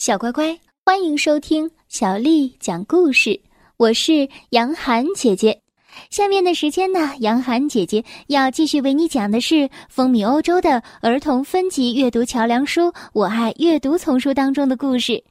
[0.00, 3.38] 小乖乖，欢迎收听小丽讲故事。
[3.76, 5.60] 我是杨涵姐姐。
[6.08, 12.80] 下面的时间呢，杨涵姐姐要继续为你讲的是风靡欧洲的儿童分级阅读桥梁书
[13.12, 15.22] 《我爱阅读》丛书当中的故事。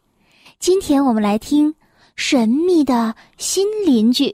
[0.59, 1.73] 今天我们来听
[2.15, 4.25] 《神秘的新邻居》，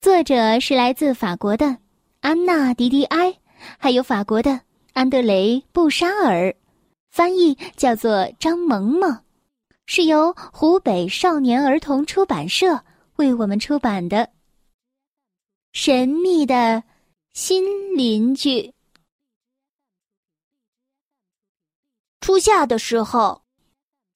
[0.00, 1.76] 作者是来自法国的
[2.22, 3.32] 安娜·迪迪埃，
[3.78, 4.62] 还有法国的
[4.94, 6.52] 安德雷·布沙尔。
[7.12, 9.20] 翻译叫做张萌萌，
[9.84, 12.82] 是由湖北少年儿童出版社
[13.16, 14.16] 为我们出版的
[15.74, 16.82] 《神秘的
[17.34, 18.62] 新邻居》。
[22.22, 23.42] 初夏的时候，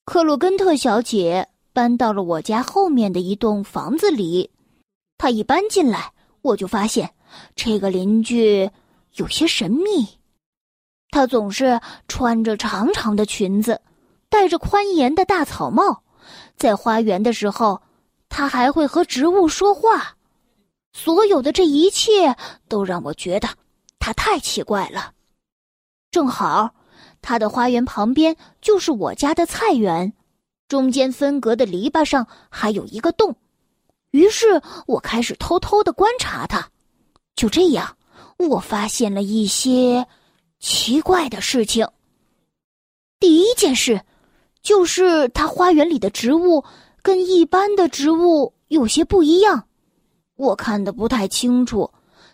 [0.06, 4.50] 克洛根特小姐搬到了我家后面的一栋房子里。
[5.18, 7.12] 她一搬进来，我就发现
[7.54, 8.70] 这个邻居
[9.16, 10.18] 有些神秘。
[11.16, 13.80] 她总是穿着长长的裙子，
[14.28, 16.02] 戴着宽檐的大草帽，
[16.58, 17.80] 在花园的时候，
[18.28, 20.14] 她还会和植物说话。
[20.92, 22.36] 所有的这一切
[22.68, 23.48] 都让我觉得
[23.98, 25.12] 她太奇怪了。
[26.10, 26.74] 正好，
[27.22, 30.12] 她的花园旁边就是我家的菜园，
[30.68, 33.34] 中间分隔的篱笆上还有一个洞。
[34.10, 36.68] 于是我开始偷偷的观察她。
[37.34, 37.96] 就这样，
[38.36, 40.06] 我发现了一些。
[40.58, 41.86] 奇怪的事情。
[43.18, 44.00] 第一件事，
[44.62, 46.64] 就是他花园里的植物
[47.02, 49.66] 跟一般的植物有些不一样。
[50.36, 51.90] 我看的不太清楚，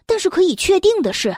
[0.06, 1.36] 但是可以确定的是，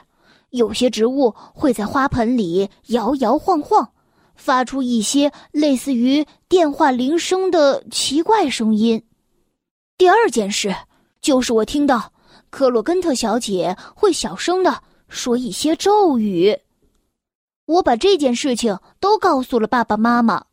[0.51, 3.93] 有些植物会在花盆里摇摇晃晃，
[4.35, 9.03] 发出一些类似于电话铃声的奇怪声音。
[9.99, 10.75] 第二件事，
[11.21, 12.11] 就是我听到
[12.49, 16.59] 克洛根特小姐会小声的说一些咒语。
[17.67, 20.45] 我把这件事情都告诉了爸爸妈妈，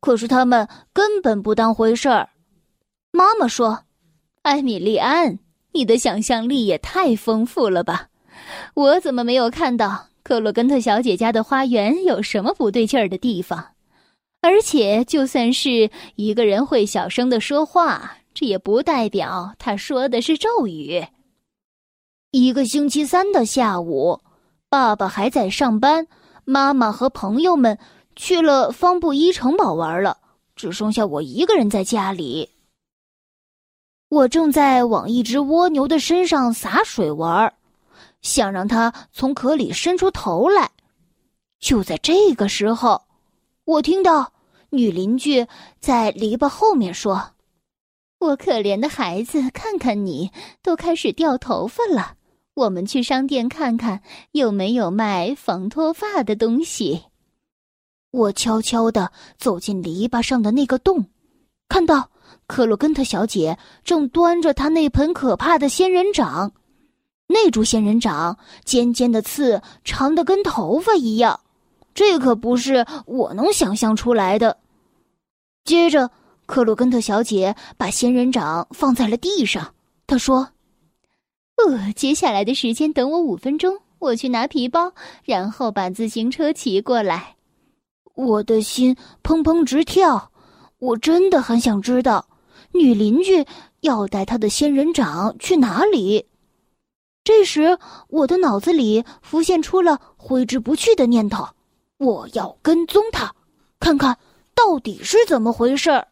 [0.00, 2.28] 可是他们根本不当回事儿。
[3.10, 3.84] 妈妈说
[4.42, 5.38] ：“艾米丽安，
[5.72, 8.08] 你的想象力也太丰富了吧！
[8.74, 13.72] 我怎么没有看到克洛根特小姐家的花园有什么不对劲儿的地方？
[14.42, 21.04] 而且，就算是一个人会小声的说话，这也不代表他说的是咒语。”
[22.32, 24.20] 一个星期三的下午，
[24.68, 26.06] 爸爸还在上班。
[26.50, 27.78] 妈妈和朋友们
[28.16, 30.18] 去了方布依城堡玩了，
[30.56, 32.50] 只剩下我一个人在家里。
[34.08, 37.54] 我正在往一只蜗牛的身上洒水玩，
[38.20, 40.72] 想让它从壳里伸出头来。
[41.60, 43.02] 就在这个时候，
[43.64, 44.32] 我听到
[44.70, 45.46] 女邻居
[45.78, 47.30] 在篱笆后面说
[48.18, 50.32] ：“我可怜的孩子，看看你，
[50.62, 52.16] 都开始掉头发了。”
[52.54, 54.02] 我们去商店看看
[54.32, 57.04] 有没有卖防脱发的东西。
[58.10, 61.06] 我悄悄地走进篱笆上的那个洞，
[61.68, 62.10] 看到
[62.46, 66.52] 克洛根特小姐正端着她那盆可怕的仙人掌。
[67.28, 71.38] 那株仙人掌尖尖的刺长的跟头发一样，
[71.94, 74.58] 这可不是我能想象出来的。
[75.64, 76.10] 接着，
[76.46, 79.72] 克洛根特小姐把仙人掌放在了地上，
[80.08, 80.48] 她说。
[81.68, 84.92] 呃，接下来的时间等我五分钟，我去拿皮包，
[85.24, 87.36] 然后把自行车骑过来。
[88.14, 90.30] 我的心砰砰直跳，
[90.78, 92.26] 我真的很想知道
[92.72, 93.44] 女邻居
[93.80, 96.26] 要带她的仙人掌去哪里。
[97.22, 97.78] 这时，
[98.08, 101.46] 我的脑子里浮现出了挥之不去的念头：
[101.98, 103.34] 我要跟踪她，
[103.78, 104.18] 看看
[104.54, 106.08] 到底是怎么回事儿。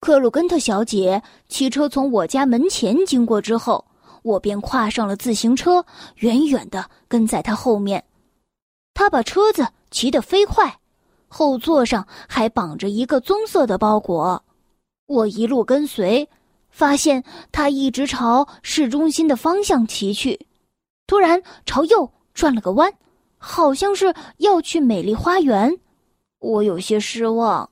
[0.00, 3.84] 克鲁根特小姐骑车从我家门前经过之后，
[4.22, 5.84] 我便跨上了自行车，
[6.16, 8.04] 远远的跟在她后面。
[8.94, 10.78] 她把车子骑得飞快，
[11.28, 14.44] 后座上还绑着一个棕色的包裹。
[15.06, 16.28] 我一路跟随，
[16.70, 20.46] 发现她一直朝市中心的方向骑去，
[21.06, 22.92] 突然朝右转了个弯，
[23.38, 25.78] 好像是要去美丽花园。
[26.38, 27.70] 我有些失望。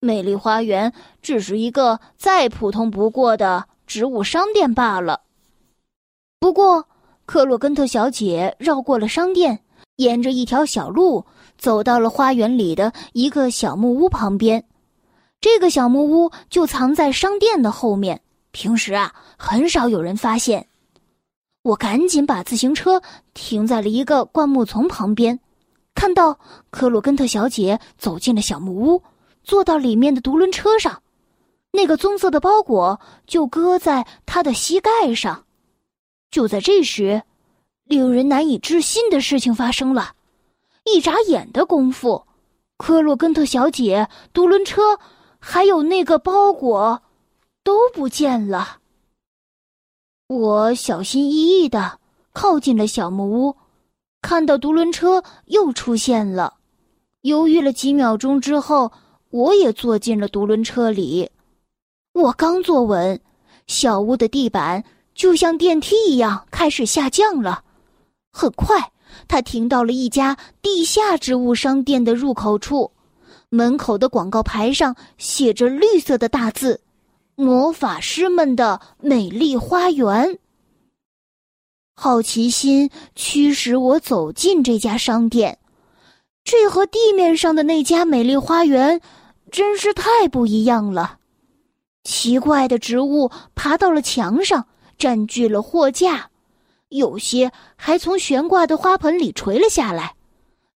[0.00, 0.92] 美丽花园
[1.22, 5.22] 只是一个再普通不过的植物商店罢了。
[6.38, 6.86] 不过，
[7.26, 9.60] 克洛根特小姐绕过了商店，
[9.96, 14.64] 沿着一条小路走到了花园里的一个小木屋旁边。
[15.40, 18.20] 这个小木屋就藏在商店的后面，
[18.52, 20.68] 平时啊很少有人发现。
[21.62, 23.02] 我赶紧把自行车
[23.34, 25.40] 停在了一个灌木丛旁边，
[25.94, 26.38] 看到
[26.70, 29.02] 克洛根特小姐走进了小木屋。
[29.48, 31.02] 坐到里面的独轮车上，
[31.72, 35.46] 那个棕色的包裹就搁在他的膝盖上。
[36.30, 37.22] 就在这时，
[37.84, 40.12] 令人难以置信的事情发生了。
[40.84, 42.26] 一眨眼的功夫，
[42.76, 44.98] 科洛根特小姐、独轮车，
[45.38, 47.02] 还有那个包裹，
[47.64, 48.80] 都不见了。
[50.26, 52.00] 我小心翼翼的
[52.34, 53.56] 靠近了小木屋，
[54.20, 56.58] 看到独轮车又出现了。
[57.22, 58.92] 犹豫了几秒钟之后，
[59.30, 61.30] 我也坐进了独轮车里。
[62.12, 63.20] 我刚坐稳，
[63.66, 64.84] 小屋的地板
[65.14, 67.64] 就像电梯一样开始下降了。
[68.32, 68.92] 很快。
[69.26, 72.92] 他停到了一家地下植物商店的入口处，
[73.48, 76.82] 门口的广告牌上写着绿色的大字
[77.34, 80.38] ：“魔法师们的美丽花园。”
[81.96, 85.58] 好奇心驱使我走进这家商店，
[86.44, 89.00] 这和地面上的那家美丽花园
[89.48, 91.18] 真是太不一样了。
[92.04, 94.66] 奇怪的植物爬到了墙上，
[94.96, 96.30] 占据了货架。
[96.88, 100.14] 有些还从悬挂的花盆里垂了下来，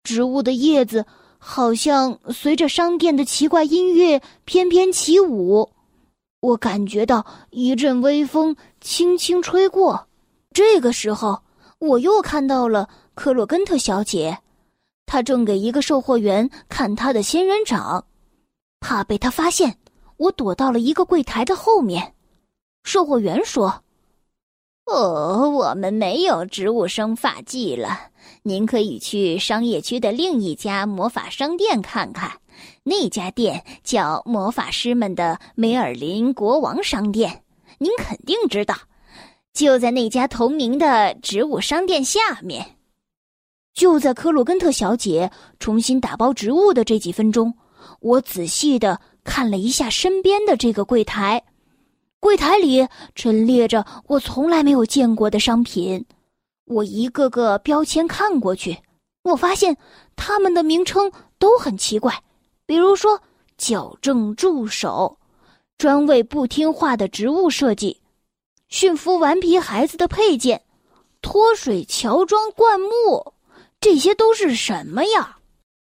[0.03, 1.05] 植物的叶子
[1.39, 5.71] 好像随着商店的奇怪音乐翩翩起舞。
[6.41, 10.07] 我感觉到一阵微风轻轻吹过。
[10.55, 11.43] 这个时候，
[11.79, 14.39] 我又看到了克洛根特小姐，
[15.05, 18.07] 她正给一个售货员看她的仙人掌。
[18.81, 19.79] 怕被他发现，
[20.17, 22.15] 我躲到了一个柜台的后面。
[22.85, 23.83] 售货员说。
[24.91, 28.09] 哦，我们没有植物生发剂了。
[28.43, 32.41] 您可以去商业区的另一家魔法商店看看，
[32.85, 37.45] 那家店叫魔法师们的梅尔林国王商店，
[37.77, 38.75] 您肯定知道，
[39.53, 42.77] 就在那家同名的植物商店下面。
[43.75, 47.53] 就在科洛根特小姐重新打包植物的这几分钟，
[48.01, 51.43] 我仔细的看了一下身边的这个柜台。
[52.21, 56.05] 柜台里陈列着我从来没有见过的商品，
[56.65, 58.79] 我一个个标签看过去，
[59.23, 59.77] 我发现
[60.17, 62.23] 他们的名称都很奇怪，
[62.67, 63.23] 比如说
[63.57, 65.19] “矫正助手”，
[65.79, 68.01] 专为不听话的植物设计
[68.69, 70.63] ，“驯服顽皮孩子的配件
[71.23, 73.33] ”，“脱水乔装灌木”，
[73.81, 75.39] 这些都是什么呀？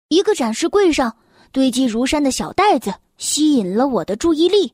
[0.08, 1.16] 一个展示柜上
[1.54, 4.72] 堆积如山的小袋子吸引了我的注意力。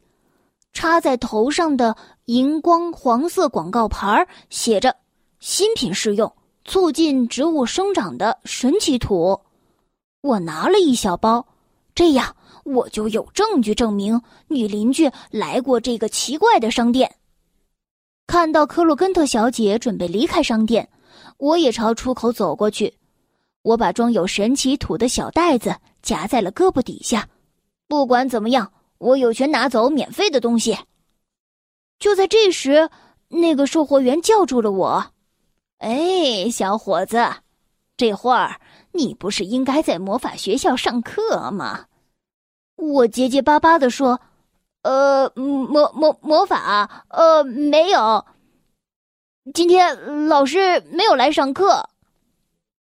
[0.72, 1.94] 插在头上的
[2.24, 4.96] 荧光黄色广告牌写着
[5.40, 6.32] “新品试用，
[6.64, 9.38] 促进植物生长的神奇土”。
[10.22, 11.46] 我拿了一小包，
[11.94, 12.34] 这样
[12.64, 17.14] 我就有证据证明女邻居来过这个奇怪的商店。
[18.26, 20.88] 看到科洛根特小姐准备离开商店，
[21.36, 22.94] 我也朝出口走过去。
[23.62, 27.28] 我把装有神奇土的小袋子夹在了胳膊底下。
[27.88, 28.72] 不管怎么样。
[29.00, 30.78] 我有权拿走免费的东西。
[31.98, 32.90] 就在这时，
[33.28, 35.12] 那个售货员叫住了我
[35.80, 37.36] ：“哎，小伙子，
[37.96, 38.60] 这会儿
[38.92, 41.86] 你不是应该在魔法学校上课吗？”
[42.76, 44.20] 我结结巴巴的说
[44.84, 48.26] ：“呃，魔魔魔法，呃，没有。
[49.54, 51.88] 今天老师没有来上课。”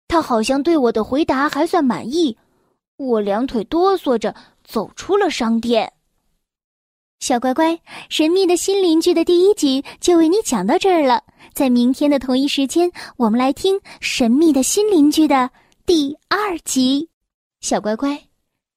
[0.09, 2.35] 他好像对我的回答还算满意。
[2.97, 5.93] 我两腿哆嗦着走出了商店。
[7.19, 7.79] 小乖乖，
[8.09, 11.23] 神秘的新邻居的第一集就为你讲到这儿了。
[11.53, 15.49] 在明天的同一时间，我们来听神秘的新邻居的
[15.85, 17.09] 第二集。
[17.61, 18.21] 小乖乖，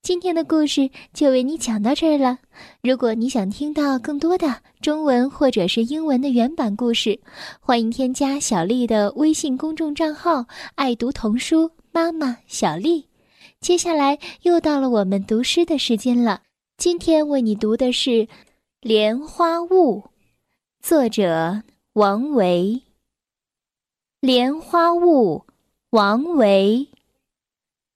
[0.02, 2.40] 今天的故事就为你讲到这儿了。
[2.82, 7.20] 如果你想听到更多的中文或者是英文的原版故事，
[7.60, 13.06] 欢迎添加小丽的微信公众账号“爱读童书妈妈小丽”。
[13.62, 16.42] 接下来又到了我们读诗的时间了。
[16.76, 18.10] 今天为你读的是
[18.80, 20.00] 《莲花坞》，
[20.82, 21.62] 作者
[21.92, 22.82] 王维。
[24.20, 25.44] 莲花坞，
[25.90, 26.88] 王维。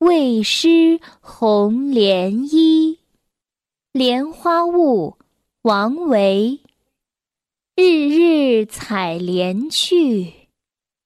[0.00, 3.00] 为湿红莲衣。
[3.92, 5.18] 莲花坞，
[5.60, 6.58] 王维。
[7.76, 10.32] 日日采莲去，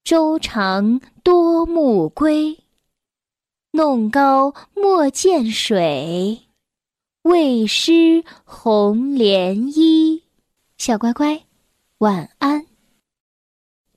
[0.04, 2.56] 洲长多暮归。
[3.72, 6.42] 弄篙莫溅水。
[7.22, 10.22] 为湿红莲衣，
[10.78, 11.42] 小乖乖，
[11.98, 12.64] 晚安。